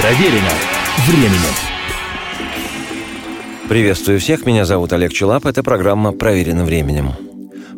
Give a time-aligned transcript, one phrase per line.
[0.00, 0.48] Проверено
[1.06, 1.54] временем.
[3.68, 7.29] Приветствую всех, меня зовут Олег Челап, это программа «Проверено временем».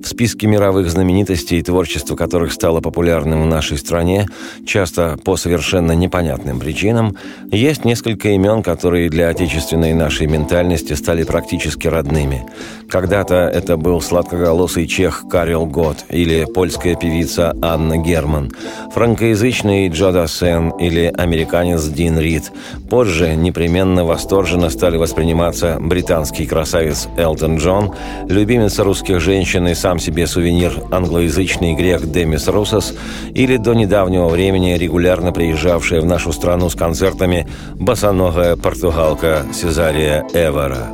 [0.03, 4.27] В списке мировых знаменитостей, творчество которых стало популярным в нашей стране,
[4.67, 7.17] часто по совершенно непонятным причинам,
[7.53, 12.45] есть несколько имен, которые для отечественной нашей ментальности стали практически родными.
[12.91, 18.51] Когда-то это был сладкоголосый чех Карел Гот или польская певица Анна Герман,
[18.93, 22.51] франкоязычный Джо Дассен или американец Дин Рид.
[22.91, 27.95] Позже непременно восторженно стали восприниматься британский красавец Элтон Джон,
[28.29, 32.95] любимица русских женщин и сам сам себе сувенир англоязычный грек Демис Русос
[33.35, 40.89] или до недавнего времени регулярно приезжавшая в нашу страну с концертами босоногая португалка Сезария Эвера.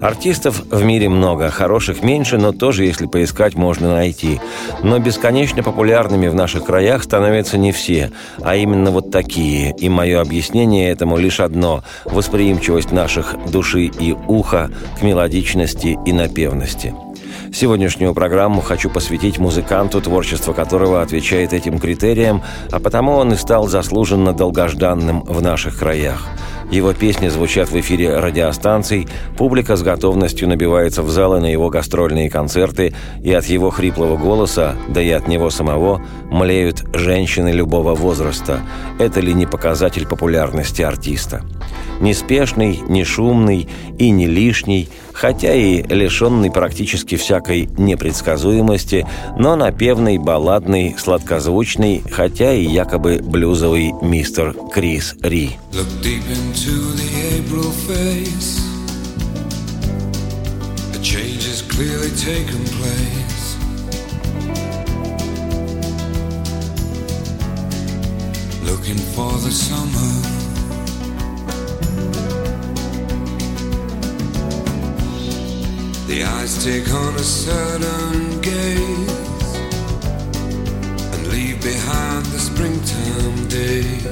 [0.00, 4.40] Артистов в мире много, хороших меньше, но тоже, если поискать, можно найти.
[4.82, 8.10] Но бесконечно популярными в наших краях становятся не все,
[8.42, 9.76] а именно вот такие.
[9.78, 16.92] И мое объяснение этому лишь одно– восприимчивость наших души и уха к мелодичности и напевности–
[17.54, 23.68] Сегодняшнюю программу хочу посвятить музыканту, творчество которого отвечает этим критериям, а потому он и стал
[23.68, 26.26] заслуженно долгожданным в наших краях.
[26.72, 29.06] Его песни звучат в эфире радиостанций,
[29.38, 34.74] публика с готовностью набивается в залы на его гастрольные концерты, и от его хриплого голоса,
[34.88, 38.62] да и от него самого, млеют женщины любого возраста.
[38.98, 41.44] Это ли не показатель популярности артиста?
[42.00, 49.06] Неспешный, не шумный и не лишний, хотя и лишенный практически всякой непредсказуемости,
[49.38, 55.56] но напевный, балладный, сладкозвучный, хотя и якобы блюзовый мистер Крис Ри.
[68.64, 70.43] Looking for the summer
[76.14, 79.56] The eyes take on a certain gaze
[81.12, 84.04] and leave behind the springtime days.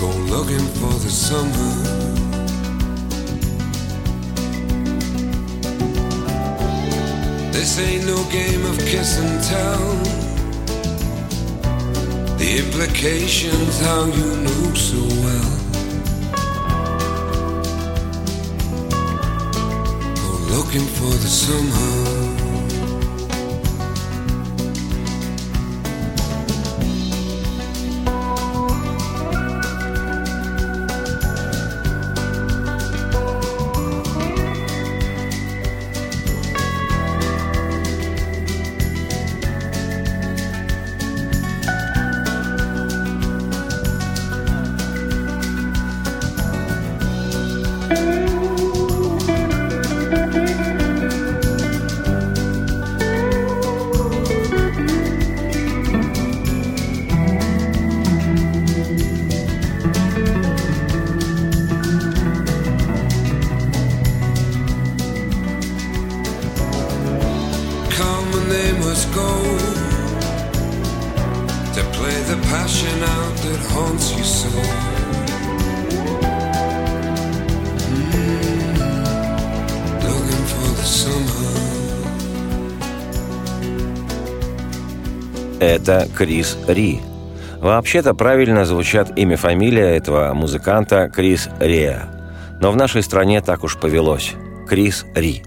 [0.00, 1.74] Go looking for the summer.
[7.52, 9.94] This ain't no game of kiss and tell.
[12.36, 15.63] The implications, how you know so well.
[20.74, 22.43] Looking for the somehow
[85.84, 87.02] это Крис Ри.
[87.60, 92.08] Вообще-то правильно звучат имя фамилия этого музыканта Крис Реа.
[92.58, 94.32] Но в нашей стране так уж повелось.
[94.66, 95.42] Крис Ри.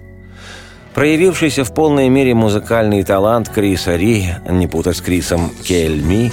[0.93, 6.31] Проявившийся в полной мере музыкальный талант Криса Ри, не путать с Крисом Кельми,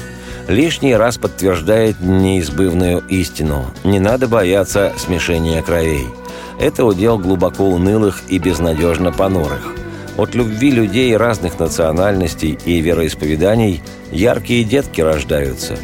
[0.48, 3.64] лишний раз подтверждает неизбывную истину.
[3.84, 6.06] Не надо бояться смешения кровей.
[6.60, 9.76] Это удел глубоко унылых и безнадежно понурых–
[10.16, 13.82] от любви людей разных национальностей и вероисповеданий
[14.12, 15.76] яркие детки рождаются.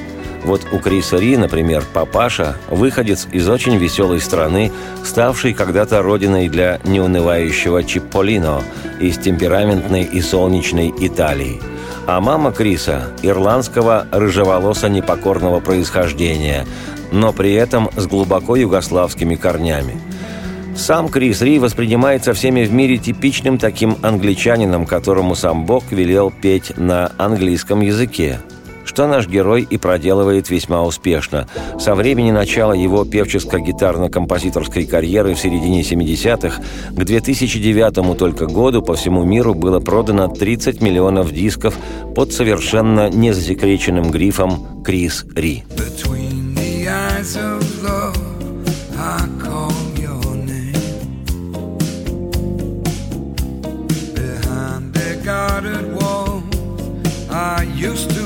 [0.44, 4.72] Вот у Криса Ри, например, папаша– выходец из очень веселой страны,
[5.04, 8.62] ставшей когда-то родиной для неунывающего Чипполино
[9.00, 11.60] из темпераментной и солнечной Италии.
[12.06, 16.66] А мама Криса– ирландского рыжеволосо-непокорного происхождения,
[17.12, 20.00] но при этом с глубоко югославскими корнями–
[20.76, 26.76] сам Крис Ри воспринимается всеми в мире типичным таким англичанином, которому сам Бог велел петь
[26.76, 28.40] на английском языке.
[28.90, 31.46] что наш герой и проделывает весьма успешно.
[31.78, 39.22] Со времени начала его певческо-гитарно-композиторской карьеры в середине 70-х к 2009 только году по всему
[39.22, 41.76] миру было продано 30 миллионов дисков
[42.16, 45.62] под совершенно незасекреченным грифом «Крис Ри».
[45.76, 48.29] Between the eyes of love,
[57.80, 58.19] used to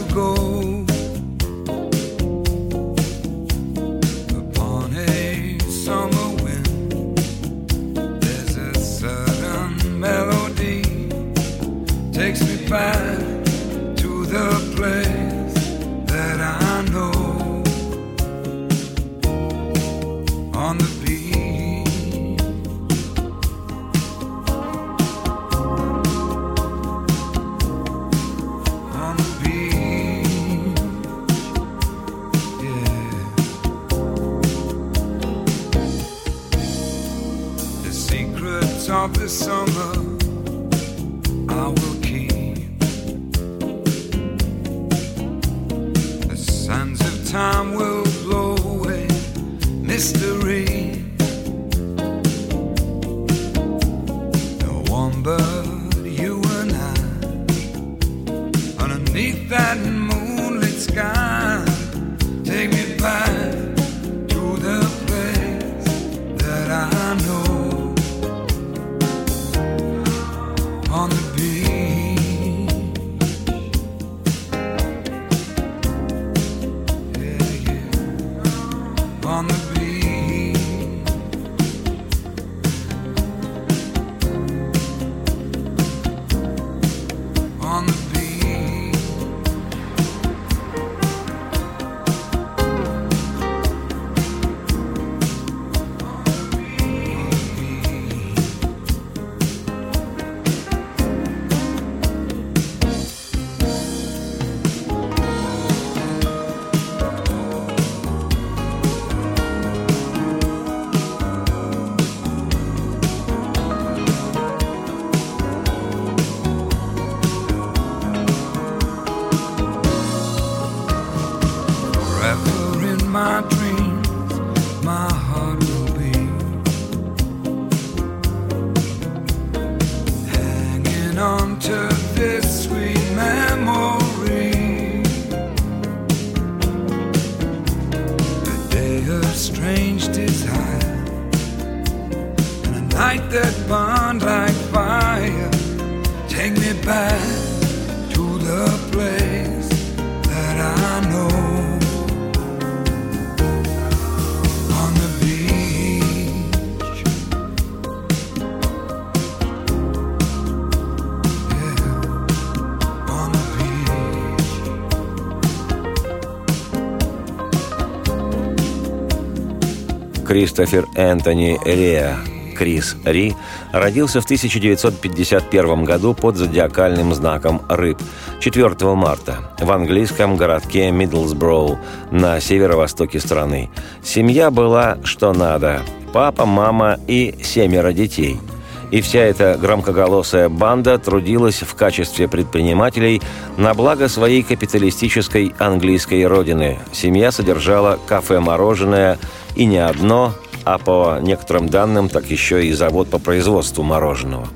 [170.35, 172.17] Кристофер Энтони Реа,
[172.57, 173.37] Крис Ри,
[173.71, 178.03] родился в 1951 году под зодиакальным знаком Рыб
[178.41, 179.53] 4 марта.
[179.61, 181.79] В английском городке Миддлсброу
[182.11, 183.71] на северо-востоке страны.
[184.03, 185.83] Семья была что надо–
[186.13, 188.41] папа, мама и семеро детей–
[188.91, 193.21] и вся эта громкоголосая банда трудилась в качестве предпринимателей
[193.57, 196.79] на благо своей капиталистической английской родины.
[196.93, 199.19] Семья содержала кафе-мороженое
[199.57, 200.35] и не одно,
[200.65, 204.49] а по некоторым данным, так еще и завод по производству мороженого.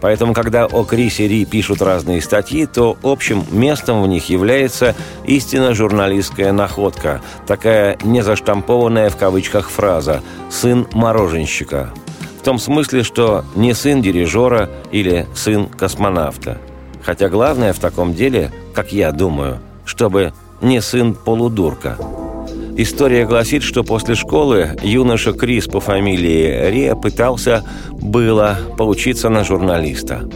[0.00, 5.74] Поэтому, когда о Крисе Ри пишут разные статьи, то общим местом в них является истинно
[5.74, 11.90] журналистская находка, такая незаштампованная в кавычках фраза «сын мороженщика»,
[12.38, 16.58] в том смысле, что не сын дирижера или сын космонавта.
[17.02, 21.96] Хотя главное в таком деле, как я думаю, чтобы не сын полудурка–
[22.78, 30.28] История гласит, что после школы юноша Крис по фамилии Ре пытался, было, поучиться на журналиста.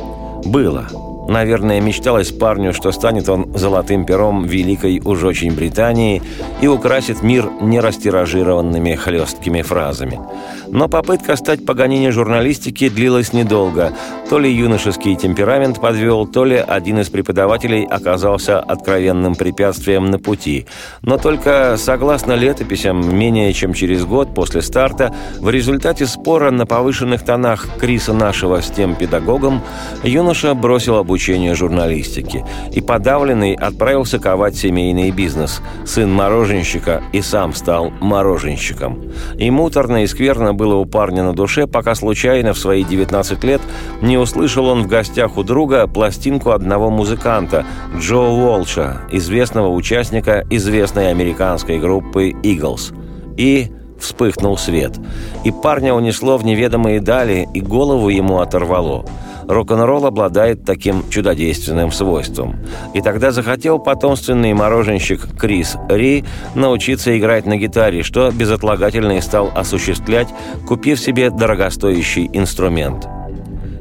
[0.45, 0.89] Было.
[1.31, 6.21] Наверное, мечталось парню, что станет он золотым пером великой уж очень Британии
[6.61, 10.19] и украсит мир нерастиражированными хлесткими фразами.
[10.67, 13.93] Но попытка стать Паганини журналистики длилась недолго.
[14.29, 20.67] То ли юношеский темперамент подвел, то ли один из преподавателей оказался откровенным препятствием на пути.
[21.03, 27.25] Но только, согласно летописям, менее чем через год после старта, в результате спора на повышенных
[27.25, 29.63] тонах Криса нашего с тем педагогом,
[30.03, 35.61] юноша бросил обучение обучения журналистики и подавленный отправился ковать семейный бизнес.
[35.85, 39.03] Сын мороженщика и сам стал мороженщиком.
[39.37, 43.61] И муторно и скверно было у парня на душе, пока случайно в свои 19 лет
[44.01, 47.67] не услышал он в гостях у друга пластинку одного музыканта,
[47.99, 52.95] Джо Уолша, известного участника известной американской группы «Eagles».
[53.37, 54.99] И вспыхнул свет.
[55.45, 59.05] И парня унесло в неведомые дали, и голову ему оторвало.
[59.51, 62.57] Рок-н-ролл обладает таким чудодейственным свойством.
[62.95, 69.51] И тогда захотел потомственный мороженщик Крис Ри научиться играть на гитаре, что безотлагательно и стал
[69.55, 70.29] осуществлять,
[70.69, 73.09] купив себе дорогостоящий инструмент–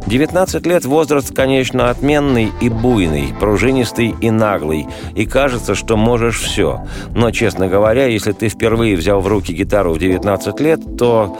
[0.07, 6.83] 19 лет– возраст, конечно, отменный и буйный, пружинистый и наглый, и кажется, что можешь все.
[7.13, 11.37] Но, честно говоря, если ты впервые взял в руки гитару в 19 лет, то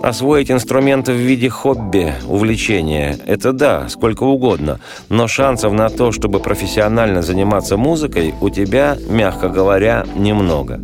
[0.00, 6.40] Освоить инструменты в виде хобби, увлечения– это да, сколько угодно, но шансов на то, чтобы
[6.40, 10.80] профессионально заниматься музыкой, у тебя, мягко говоря, немного.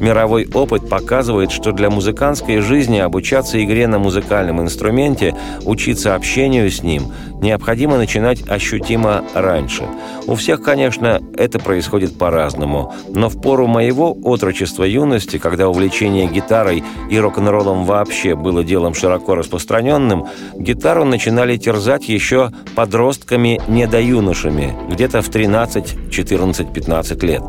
[0.00, 5.34] Мировой опыт показывает, что для музыкантской жизни обучаться игре на музыкальном инструменте,
[5.64, 9.84] учиться общению с ним необходимо начинать ощутимо раньше.
[10.26, 16.84] У всех, конечно, это происходит по-разному, но в пору моего отрочества юности, когда увлечение гитарой
[17.10, 20.26] и рок-н-роллом вообще было делом широко распространенным,
[20.56, 27.42] гитару начинали терзать еще подростками-недоюношами, где-то в 13, 14, 15 лет.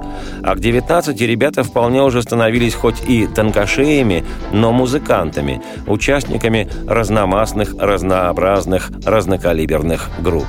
[0.44, 2.37] А к 19 ребята вполне уже становились
[2.76, 10.48] хоть и тонкошеями, но музыкантами, участниками разномастных, разнообразных, разнокалиберных групп.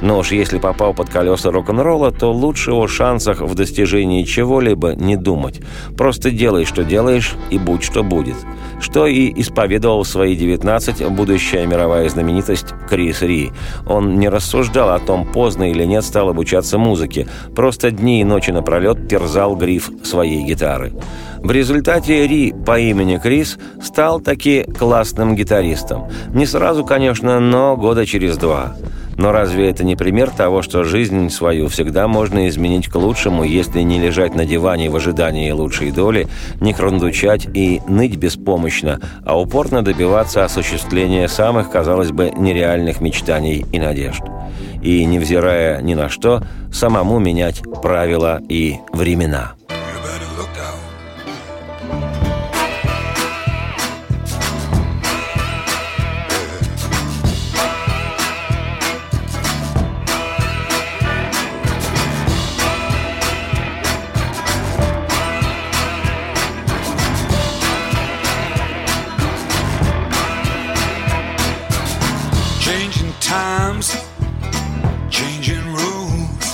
[0.00, 5.16] Но уж если попал под колеса рок-н-ролла, то лучше о шансах в достижении чего-либо не
[5.16, 5.60] думать.
[5.96, 8.36] Просто делай, что делаешь, и будь, что будет.
[8.80, 13.50] Что и исповедовал в свои 19 будущая мировая знаменитость Крис Ри.
[13.86, 17.26] Он не рассуждал о том, поздно или нет стал обучаться музыке.
[17.54, 20.92] Просто дни и ночи напролет терзал гриф своей гитары.
[21.38, 26.08] В результате Ри по имени Крис стал таки классным гитаристом.
[26.32, 28.76] Не сразу, конечно, но года через два.
[29.18, 33.80] Но разве это не пример того, что жизнь свою всегда можно изменить к лучшему, если
[33.80, 36.28] не лежать на диване в ожидании лучшей доли,
[36.60, 43.80] не храндучать и ныть беспомощно, а упорно добиваться осуществления самых, казалось бы, нереальных мечтаний и
[43.80, 44.22] надежд?
[44.82, 49.57] И, невзирая ни на что, самому менять правила и времена.
[73.28, 73.94] times,
[75.10, 76.46] changing rules,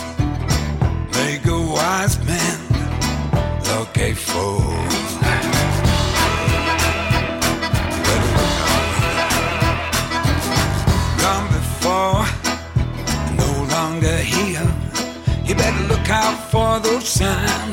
[1.14, 2.58] make a wise man
[3.62, 4.74] look a fool.
[15.46, 17.63] You better look out for those signs.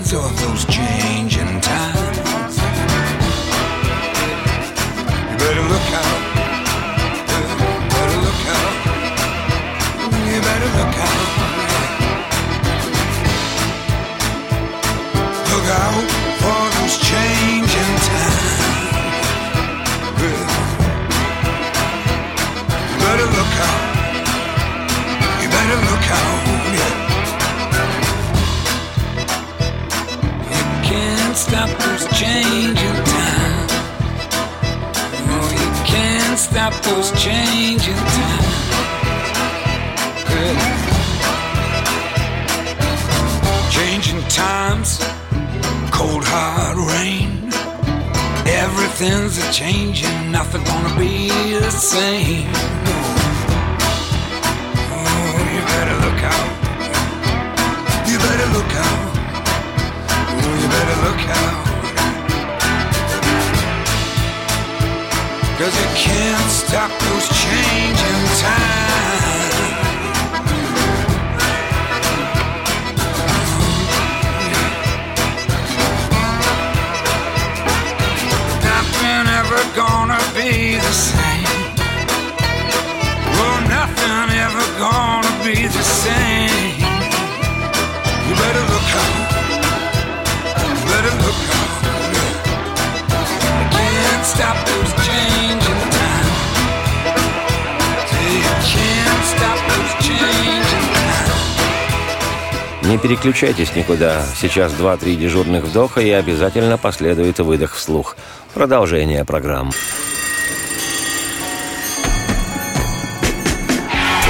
[103.12, 104.24] Переключайтесь никуда.
[104.38, 108.16] Сейчас два-три дежурных вдоха и обязательно последует выдох вслух.
[108.54, 109.72] Продолжение программ.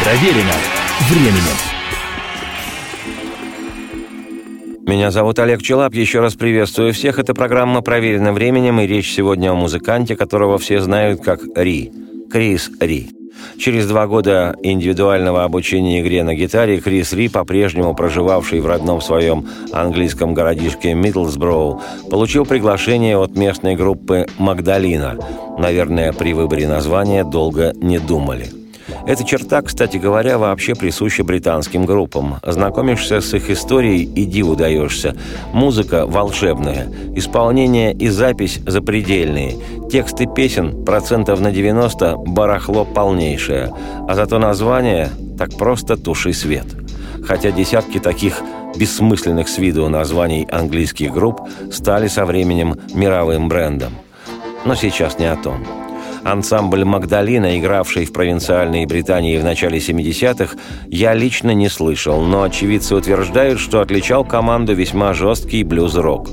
[0.04, 0.54] Проверено
[1.12, 1.58] временем.
[4.88, 5.94] Меня зовут Олег Челап.
[5.94, 7.20] Еще раз приветствую всех.
[7.20, 11.92] Это программа «Проверено временем» и речь сегодня о музыканте, которого все знают как Ри.
[12.32, 13.21] Крис Ри.
[13.58, 19.48] Через два года индивидуального обучения игре на гитаре Крис Ри, по-прежнему проживавший в родном своем
[19.72, 25.18] английском городишке Миддлсброу, получил приглашение от местной группы «Магдалина».
[25.58, 28.48] Наверное, при выборе названия долго не думали–
[29.06, 32.38] эта черта, кстати говоря, вообще присуща британским группам.
[32.44, 35.16] Знакомишься с их историей и диву даешься.
[35.54, 39.56] Музыка волшебная, исполнение и запись запредельные.
[39.92, 43.74] Тексты песен процентов на 90 барахло полнейшее.
[44.08, 46.66] А зато название так просто туши свет.
[47.26, 48.42] Хотя десятки таких
[48.76, 51.42] бессмысленных с виду названий английских групп
[51.72, 53.94] стали со временем мировым брендом.
[54.66, 55.81] Но сейчас не о том.
[56.24, 60.56] Ансамбль «Магдалина», игравший в провинциальной Британии в начале 70-х,
[60.88, 66.30] я лично не слышал, но очевидцы утверждают, что отличал команду весьма жесткий блюз-рок.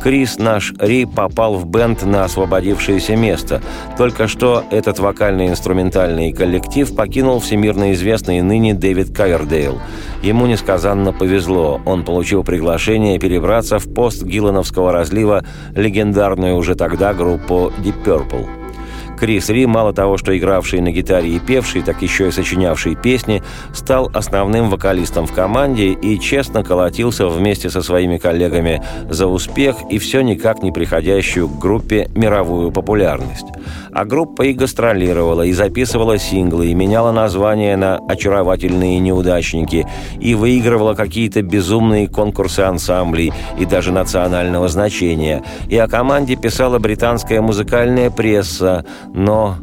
[0.00, 3.60] Крис, наш Ри, попал в бенд на освободившееся место.
[3.98, 9.80] Только что этот вокально-инструментальный коллектив покинул всемирно известный ныне Дэвид Кайердейл.
[10.22, 11.80] Ему несказанно повезло.
[11.84, 15.44] Он получил приглашение перебраться в пост Гиллановского разлива
[15.74, 18.61] легендарную уже тогда группу Deep Purple.
[19.22, 23.40] Крис Ри, мало того, что игравший на гитаре и певший, так еще и сочинявший песни,
[23.72, 29.98] стал основным вокалистом в команде и честно колотился вместе со своими коллегами за успех и
[29.98, 33.46] все никак не приходящую к группе мировую популярность.
[33.92, 39.86] А группа и гастролировала, и записывала синглы, и меняла названия на «Очаровательные неудачники»,
[40.18, 45.44] и выигрывала какие-то безумные конкурсы ансамблей и даже национального значения.
[45.68, 48.84] И о команде писала британская музыкальная пресса,
[49.14, 49.56] но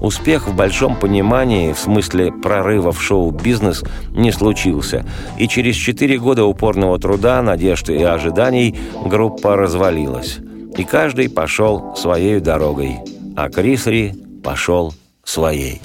[0.00, 5.04] успех в большом понимании, в смысле прорыва в шоу-бизнес, не случился.
[5.38, 10.38] И через четыре года упорного труда, надежд и ожиданий группа развалилась.
[10.76, 12.98] И каждый пошел своей дорогой,
[13.36, 14.92] а Крисри пошел
[15.24, 15.80] своей.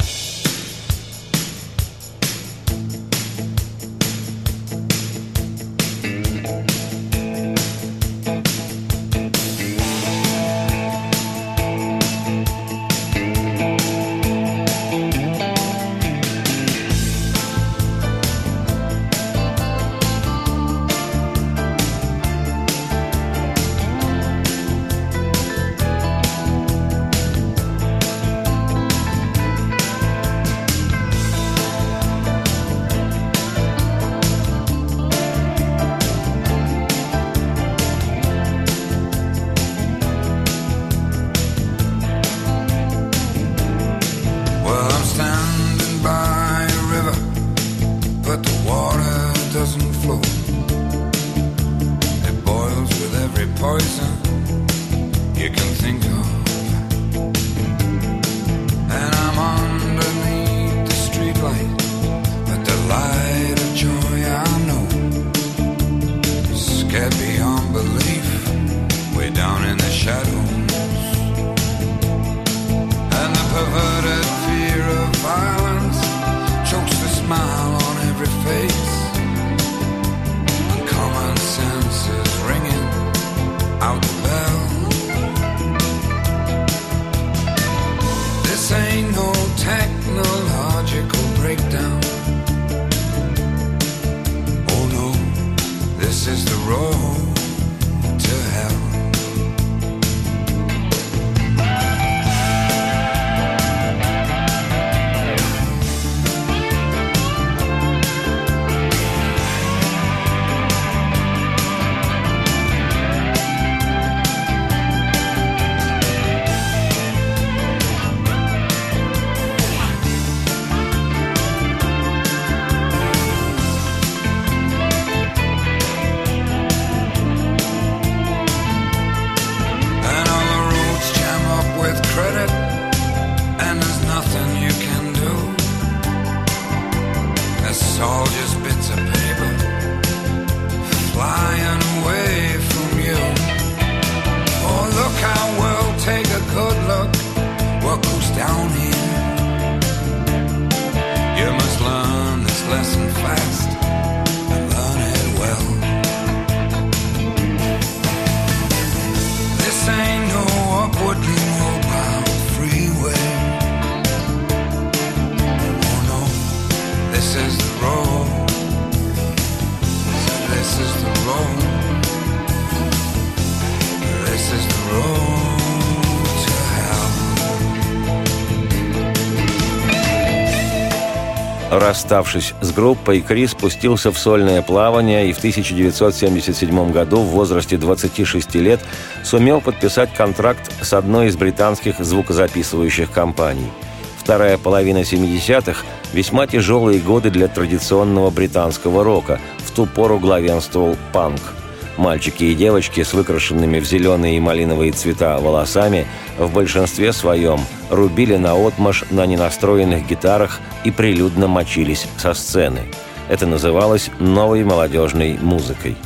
[182.09, 188.55] Расставшись с группой, Крис спустился в сольное плавание и в 1977 году в возрасте 26
[188.55, 188.79] лет
[189.23, 193.69] сумел подписать контракт с одной из британских звукозаписывающих компаний.
[194.17, 199.39] Вторая половина 70-х– весьма тяжелые годы для традиционного британского рока.
[199.59, 201.41] В ту пору главенствовал панк–
[201.99, 206.07] Мальчики и девочки с выкрашенными в зеленые и малиновые цвета волосами
[206.37, 207.59] в большинстве своем
[207.89, 212.83] рубили на отмаш на ненастроенных гитарах и прилюдно мочились со сцены.
[213.27, 215.97] Это называлось новой молодежной музыкой.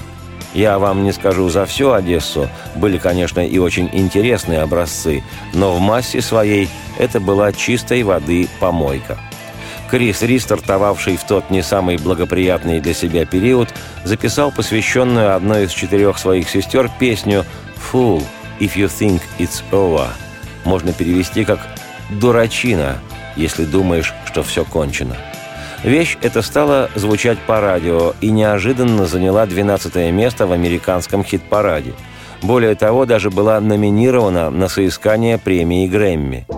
[0.55, 5.79] Я вам не скажу за всю Одессу, были, конечно, и очень интересные образцы, но в
[5.79, 9.19] массе своей это была чистой воды помойка–
[9.93, 13.69] Крис Ри, стартовавший в тот не самый благоприятный для себя период,
[14.03, 17.45] записал посвященную одной из четырех своих сестер песню
[17.77, 18.23] «Fool,
[18.59, 20.07] if you think it's over».
[20.65, 21.59] Можно перевести как
[22.09, 22.97] «дурачина»,
[23.35, 25.15] если думаешь, что все кончено.
[25.83, 31.93] Вещь эта стала звучать по радио и неожиданно заняла 12 место в американском хит-параде.
[32.41, 36.47] Более того, даже была номинирована на соискание премии Грэмми–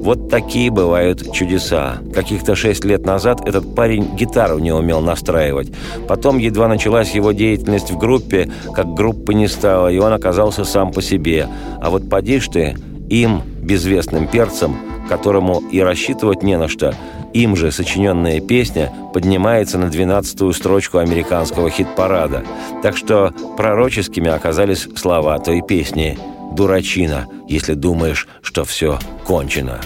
[0.00, 1.98] вот такие бывают чудеса.
[2.14, 5.70] Каких-то шесть лет назад этот парень гитару не умел настраивать.
[6.08, 10.90] Потом едва началась его деятельность в группе, как группы не стало, и он оказался сам
[10.90, 11.48] по себе.
[11.82, 12.76] А вот поди ты,
[13.10, 14.74] им, безвестным перцем,
[15.06, 16.94] которому и рассчитывать не на что,
[17.34, 22.42] им же сочиненная песня поднимается на двенадцатую строчку американского хит-парада.
[22.82, 26.18] Так что пророческими оказались слова той песни–
[26.52, 29.80] дурачина, если думаешь, что все кончено.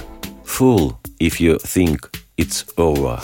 [0.44, 1.98] Fool if you think
[2.36, 3.20] it's over.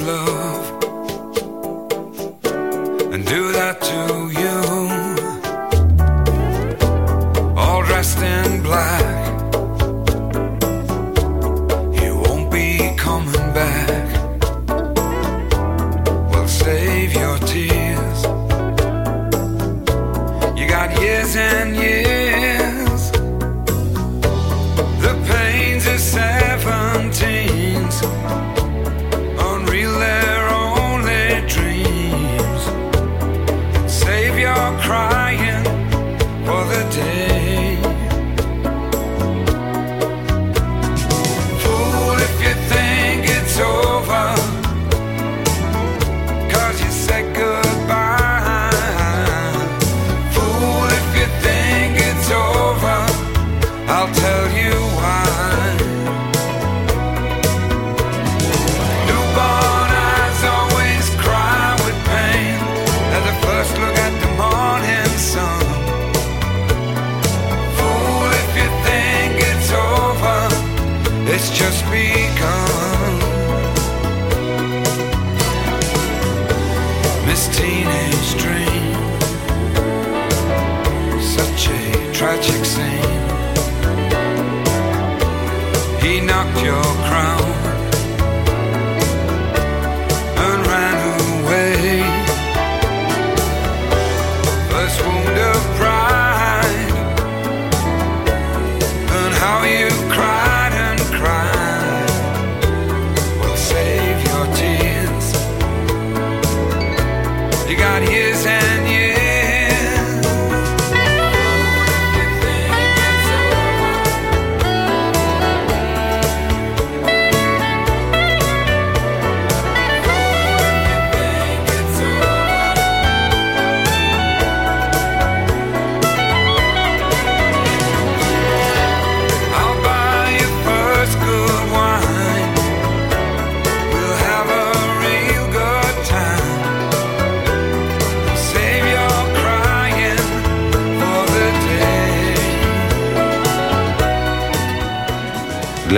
[0.00, 0.39] love
[82.80, 83.02] same.
[86.02, 87.59] He knocked your crown.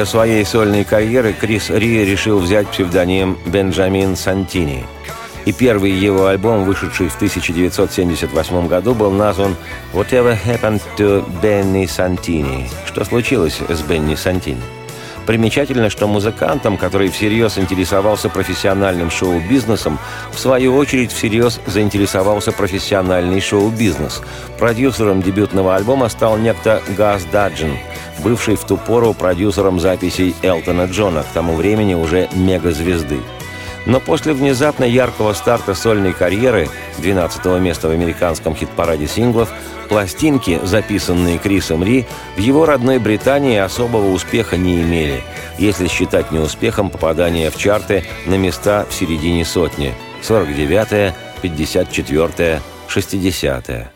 [0.02, 4.84] Для своей сольной карьеры Крис Ри решил взять псевдоним Бенджамин Сантини.
[5.44, 9.54] И первый его альбом, вышедший в 1978 году, был назван
[9.92, 14.81] «Whatever Happened to Benny Santini»– «Что случилось с Бенни Сантини?».
[15.26, 19.98] Примечательно, что музыкантом, который всерьез интересовался профессиональным шоу-бизнесом,
[20.32, 24.22] в свою очередь всерьез заинтересовался профессиональный шоу-бизнес.
[24.58, 27.76] Продюсером дебютного альбома стал некто Газ Даджин,
[28.24, 33.20] бывший в ту пору продюсером записей Элтона Джона, к тому времени уже мегазвезды.
[33.86, 36.68] Но после внезапно яркого старта сольной карьеры,
[36.98, 39.50] 12 места в американском хит-параде синглов,
[39.88, 45.22] пластинки, записанные Крисом Ри, в его родной Британии особого успеха не имели,
[45.58, 49.92] если считать неуспехом попадание в чарты на места в середине сотни–
[50.22, 53.90] 49-е, 54-е, 60-е.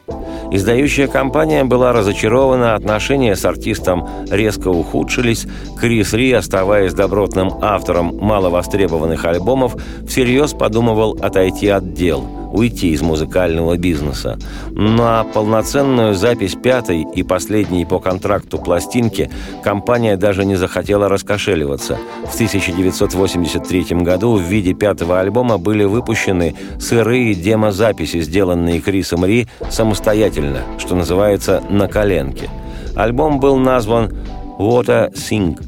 [0.51, 5.47] Издающая компания была разочарована, отношения с артистом резко ухудшились,
[5.79, 13.77] Крис Ри, оставаясь добротным автором маловостребованных альбомов, всерьез подумывал отойти от дел– уйти из музыкального
[13.77, 14.39] бизнеса.
[14.71, 19.31] На полноценную запись пятой и последней по контракту пластинки
[19.63, 21.99] компания даже не захотела раскошеливаться.
[22.25, 30.63] В 1983 году в виде пятого альбома были выпущены сырые демозаписи, сделанные Крисом Ри самостоятельно,
[30.79, 32.49] что называется «на коленке».
[32.95, 34.15] Альбом был назван
[34.59, 35.59] «Water Sing»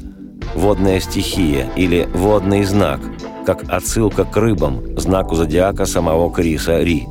[0.55, 2.99] –«Водная стихия» или «Водный знак»,
[3.49, 7.07] как отсылка к рыбам, знаку зодиака самого Криса Ри.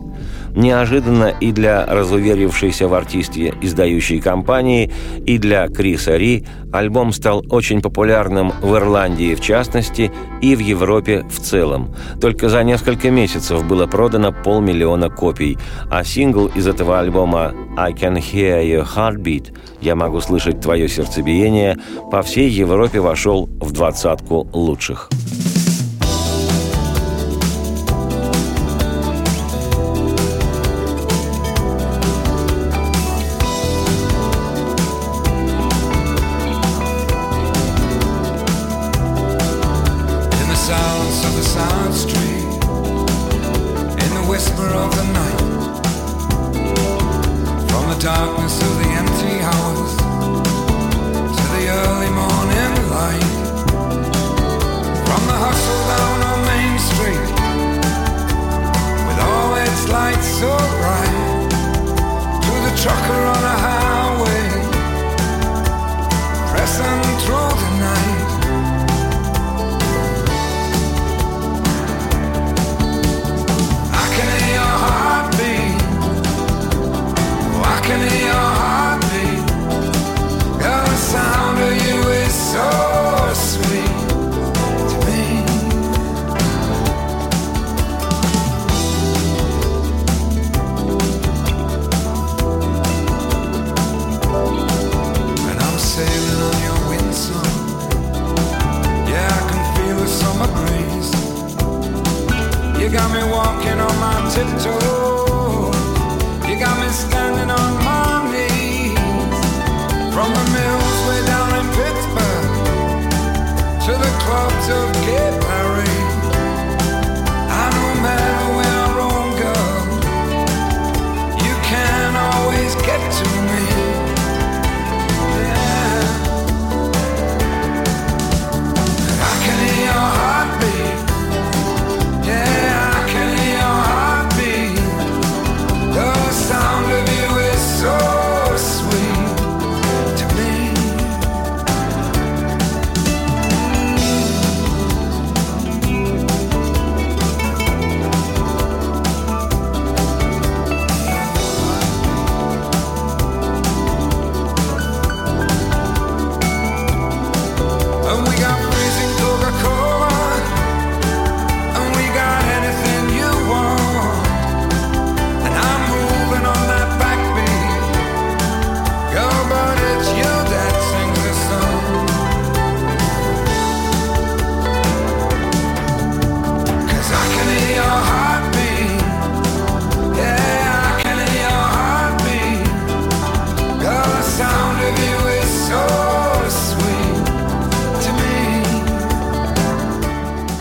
[0.55, 4.93] Неожиданно и для разуверившейся в артисте издающей компании,
[5.27, 11.25] и для Криса Ри альбом стал очень популярным в Ирландии в частности и в Европе
[11.29, 11.93] в целом.
[12.21, 15.59] Только за несколько месяцев было продано полмиллиона копий,
[15.91, 21.79] а сингл из этого альбома «I can hear your heartbeat» «Я могу слышать твое сердцебиение»
[22.13, 25.11] по всей Европе вошел в двадцатку лучших.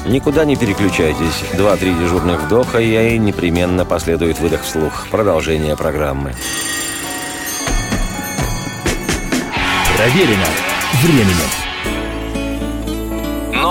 [0.08, 1.44] Никуда не переключайтесь.
[1.54, 5.08] Два-три дежурных вдоха, и непременно последует выдох вслух.
[5.12, 6.34] Продолжение программы.
[9.98, 10.46] Проверено
[11.04, 11.68] временем.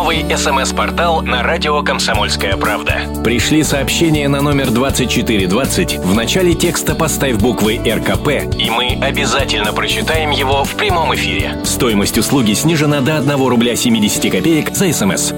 [0.07, 3.01] новый СМС-портал на радио «Комсомольская правда».
[3.25, 5.99] Пришли сообщения на номер 2420.
[5.99, 11.59] В начале текста поставь буквы РКП, и мы обязательно прочитаем его в прямом эфире.
[11.65, 15.33] Стоимость услуги снижена до 1 рубля 70 копеек за СМС.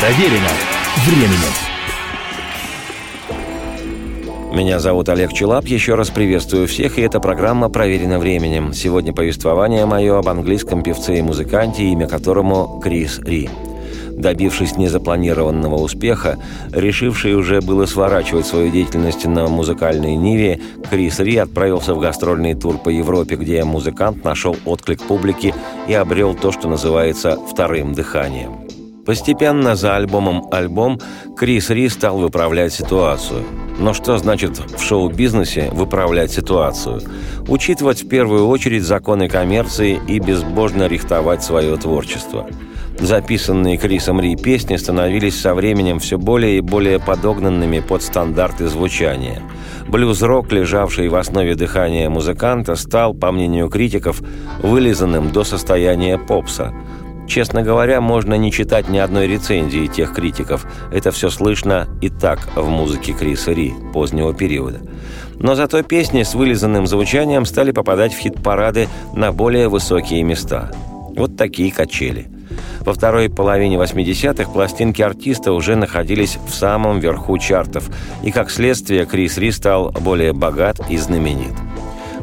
[0.00, 0.48] Проверено
[1.04, 1.52] временем.
[4.50, 5.66] Меня зовут Олег Челап.
[5.66, 8.72] Еще раз приветствую всех, и эта программа «Проверена временем».
[8.72, 13.50] Сегодня повествование мое об английском певце и музыканте, имя которому Крис Ри.
[14.08, 16.38] Добившись незапланированного успеха,
[16.72, 22.78] решивший уже было сворачивать свою деятельность на музыкальной ниве, Крис Ри отправился в гастрольный тур
[22.78, 25.54] по Европе, где музыкант нашел отклик публики
[25.88, 28.69] и обрел то, что называется «вторым дыханием».
[29.10, 31.00] Постепенно за альбомом альбом
[31.36, 33.42] Крис Ри стал выправлять ситуацию.
[33.76, 37.02] Но что значит в шоу-бизнесе выправлять ситуацию?
[37.48, 42.46] Учитывать в первую очередь законы коммерции и безбожно рихтовать свое творчество.
[43.00, 49.42] Записанные Крисом Ри песни становились со временем все более и более подогнанными под стандарты звучания.
[49.88, 54.22] Блюз-рок, лежавший в основе дыхания музыканта, стал, по мнению критиков,
[54.62, 56.72] вылизанным до состояния попса–
[57.30, 60.66] Честно говоря, можно не читать ни одной рецензии тех критиков.
[60.92, 64.80] Это все слышно и так в музыке Криса Ри позднего периода.
[65.38, 70.72] Но зато песни с вылизанным звучанием стали попадать в хит-парады на более высокие места.
[71.16, 72.26] Вот такие качели.
[72.80, 77.90] Во второй половине 80-х пластинки артиста уже находились в самом верху чартов,
[78.24, 81.52] и как следствие Крис Ри стал более богат и знаменит.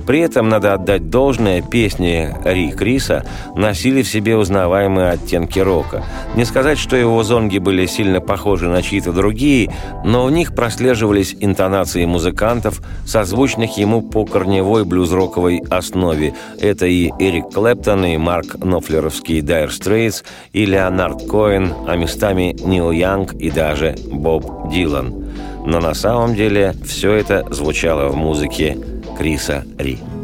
[0.08, 6.06] При этом, надо отдать должное, песни Ри Криса носили в себе узнаваемые оттенки рока.
[6.36, 9.70] Не сказать, что его зонги были сильно похожи на чьи-то другие,
[10.06, 16.34] но в них прослеживались интонации музыкантов, созвучных ему по корневой блюз-роковой основе.
[16.58, 22.92] Это и Эрик Клэптон, и Марк Нофлеровский Dire Straits, и Леонард Коэн, а местами Нил
[22.92, 25.26] Янг и даже Боб Дилан.
[25.66, 28.78] Но на самом деле все это звучало в музыке
[29.18, 30.17] Криса Ри.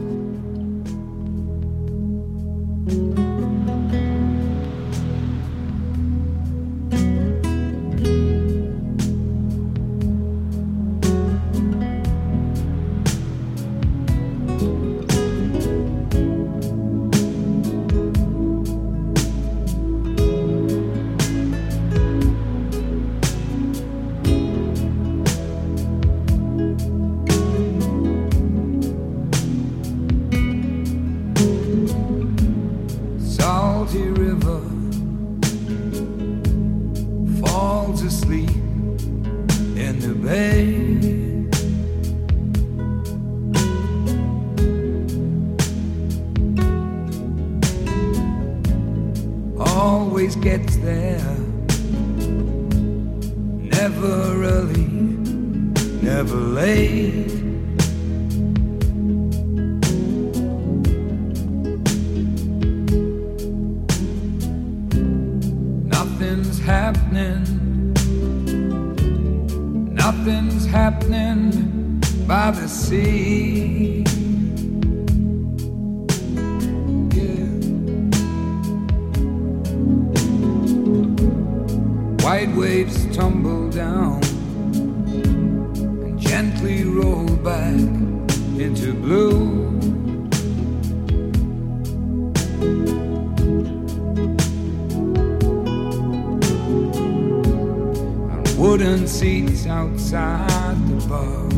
[98.32, 101.50] On wooden seats outside the bar,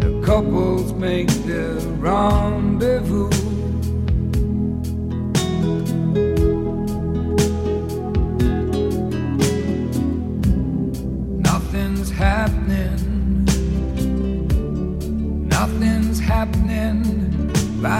[0.00, 3.45] the couples make their rendezvous.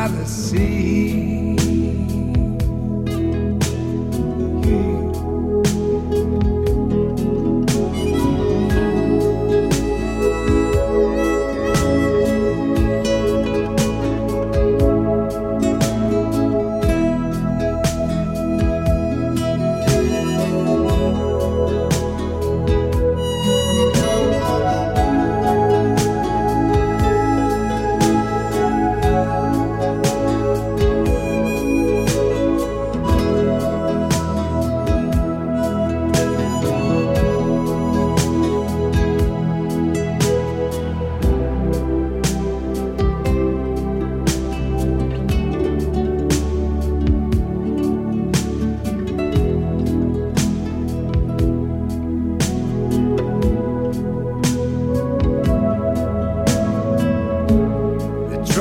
[0.09, 1.46] the sea.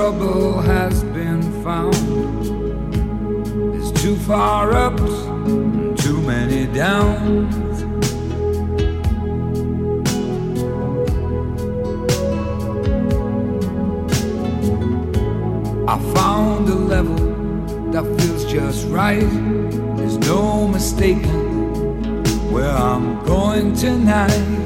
[0.06, 1.96] Trouble has been found.
[3.74, 7.82] There's too far ups and too many downs.
[15.90, 17.24] I found a level
[17.92, 19.28] that feels just right.
[19.98, 24.65] There's no mistaking where I'm going tonight.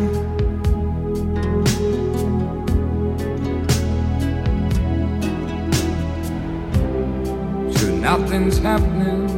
[8.39, 9.29] Nothing's happening.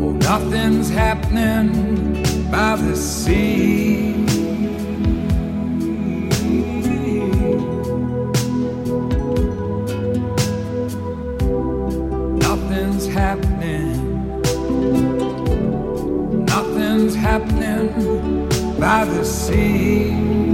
[0.00, 2.22] Oh, nothing's happening
[2.52, 4.12] by the sea.
[12.46, 14.34] Nothing's happening.
[16.44, 18.48] Nothing's happening
[18.78, 20.47] by the sea.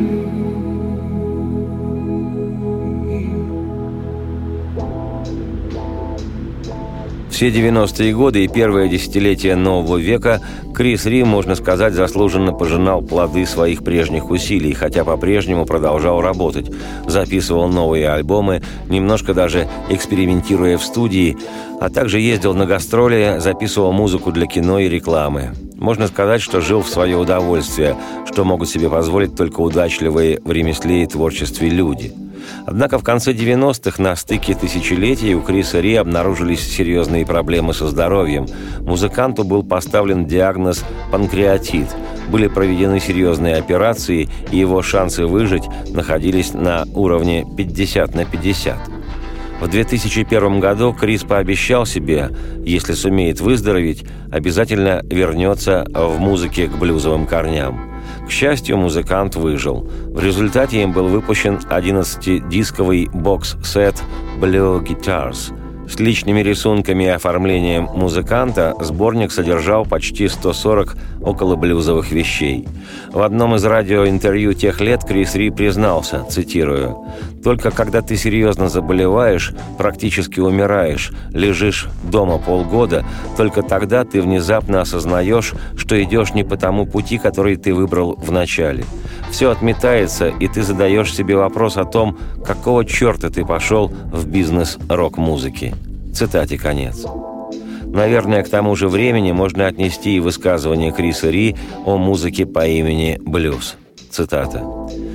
[7.44, 10.40] Все 90-е годы и первое десятилетие нового века
[10.74, 16.70] Крис Ри, можно сказать, заслуженно пожинал плоды своих прежних усилий, хотя по-прежнему продолжал работать,
[17.06, 21.36] записывал новые альбомы, немножко даже экспериментируя в студии,
[21.82, 25.52] а также ездил на гастроли, записывал музыку для кино и рекламы.
[25.76, 27.94] Можно сказать, что жил в свое удовольствие,
[28.26, 32.14] что могут себе позволить только удачливые в ремесле и творчестве люди–
[32.66, 38.46] Однако в конце 90-х на стыке тысячелетий у Криса Ри обнаружились серьезные проблемы со здоровьем.
[38.80, 41.88] Музыканту был поставлен диагноз панкреатит.
[42.28, 48.76] Были проведены серьезные операции, и его шансы выжить находились на уровне 50 на 50.
[49.60, 52.30] В 2001 году Крис пообещал себе,
[52.64, 57.93] если сумеет выздороветь, обязательно вернется в музыке к блюзовым корням.
[58.26, 59.86] К счастью, музыкант выжил.
[60.06, 64.02] В результате им был выпущен 11-дисковый бокс-сет
[64.40, 65.52] «Blue Guitars»,
[65.88, 72.66] с личными рисунками и оформлением музыканта сборник содержал почти 140 около блюзовых вещей.
[73.12, 76.96] В одном из радиоинтервью тех лет Крис Ри признался, цитирую,
[77.42, 83.04] «Только когда ты серьезно заболеваешь, практически умираешь, лежишь дома полгода,
[83.36, 88.30] только тогда ты внезапно осознаешь, что идешь не по тому пути, который ты выбрал в
[88.32, 88.84] начале.
[89.30, 92.16] Все отметается, и ты задаешь себе вопрос о том,
[92.46, 95.74] какого черта ты пошел в бизнес рок-музыки.
[96.14, 97.04] Цитате конец.
[97.86, 103.18] Наверное, к тому же времени можно отнести и высказывание Криса Ри о музыке по имени
[103.20, 103.76] Блюз.
[104.10, 104.62] Цитата.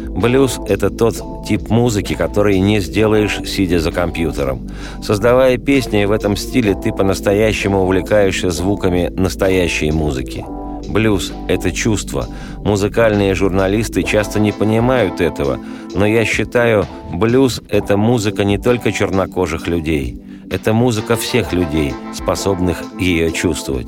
[0.09, 1.15] Блюз– это тот
[1.47, 4.67] тип музыки, который не сделаешь, сидя за компьютером.
[5.01, 10.45] Создавая песни в этом стиле, ты по-настоящему увлекаешься звуками настоящей музыки–
[10.89, 12.25] Блюз– это чувство.
[12.65, 15.59] Музыкальные журналисты часто не понимают этого,
[15.93, 20.19] но я считаю, блюз– это музыка не только чернокожих людей.
[20.51, 23.87] Это музыка всех людей, способных ее чувствовать.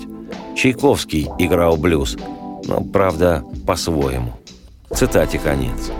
[0.55, 2.17] Чайковский играл блюз,
[2.65, 4.33] но, правда, по-своему.
[4.93, 5.91] Цитате конец.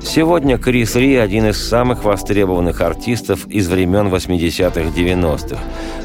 [0.00, 5.58] Сегодня Крис Ри– один из самых востребованных артистов из времен 80-х-90-х.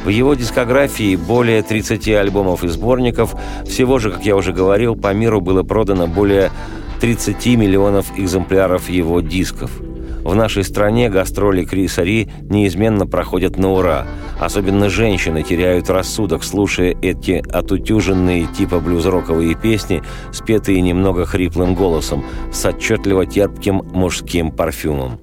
[0.04, 3.36] В его дискографии более 30 альбомов и сборников.
[3.66, 6.52] Всего же, как я уже говорил, по миру было продано более
[7.00, 9.72] 30 миллионов экземпляров его дисков–
[10.30, 14.06] в нашей стране гастроли Криса Ри неизменно проходят на ура.
[14.40, 22.24] Особенно женщины теряют рассудок, слушая эти отутюженные типа блюз-роковые песни, спетые немного хриплым голосом,
[22.54, 25.20] с отчетливо терпким мужским парфюмом.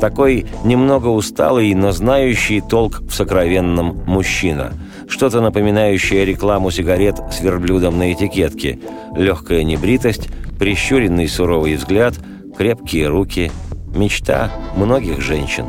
[0.00, 4.72] Такой немного усталый, но знающий толк в сокровенном мужчина.
[5.08, 8.78] Что-то напоминающее рекламу сигарет с верблюдом на этикетке.
[9.16, 10.28] Легкая небритость,
[10.60, 12.14] прищуренный суровый взгляд,
[12.56, 13.50] крепкие руки–
[13.94, 15.66] мечта многих женщин.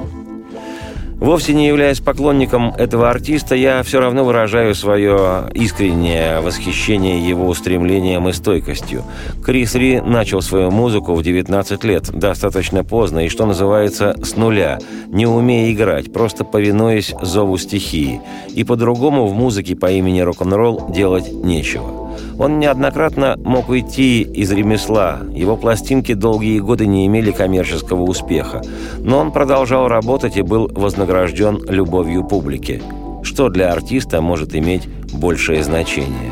[1.20, 8.28] Вовсе не являясь поклонником этого артиста, я все равно выражаю свое искреннее восхищение его устремлением
[8.28, 9.04] и стойкостью.
[9.44, 14.78] Крис Ри начал свою музыку в 19 лет, достаточно поздно, и, что называется, с нуля,
[15.08, 18.22] не умея играть, просто повинуясь зову стихии.
[18.54, 22.05] И по-другому в музыке по имени рок-н-ролл делать нечего.
[22.38, 25.20] Он неоднократно мог уйти из ремесла.
[25.34, 28.62] Его пластинки долгие годы не имели коммерческого успеха.
[29.00, 32.82] Но он продолжал работать и был вознагражден любовью публики.
[33.24, 36.32] Что для артиста может иметь большее значение?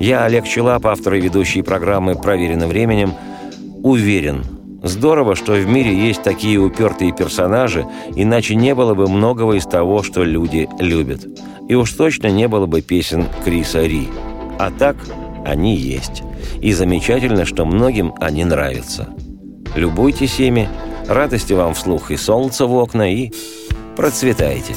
[0.00, 3.12] Я, Олег Челап, автор и ведущий программы «Проверено временем»,
[3.82, 4.44] уверен,
[4.84, 7.86] Здорово, что в мире есть такие упертые персонажи,
[8.16, 11.26] иначе не было бы многого из того, что люди любят.
[11.70, 14.10] И уж точно не было бы песен Криса Ри.
[14.58, 14.96] А так
[15.44, 16.22] они есть.
[16.60, 19.08] И замечательно, что многим они нравятся.
[19.74, 20.68] Любуйтесь ими,
[21.08, 23.32] радости вам вслух и солнца в окна, и
[23.96, 24.74] процветайте.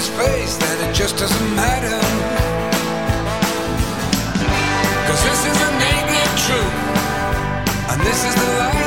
[0.00, 2.00] his face that it just doesn't matter.
[5.06, 6.76] Cause this is a naked truth,
[7.90, 8.79] and this is the life.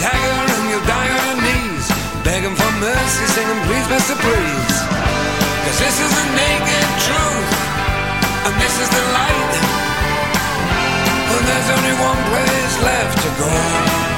[0.00, 1.86] dagger and you'll die on your knees.
[2.24, 4.14] Begging for mercy, singing please, Mr.
[4.16, 4.76] Please.
[5.64, 7.52] Cause this is the naked truth,
[8.46, 9.54] and this is the light.
[11.34, 14.13] And there's only one place left to go.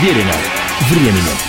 [0.00, 0.32] Проверено
[0.88, 1.39] временем.